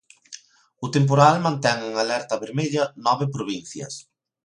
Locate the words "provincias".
3.35-3.93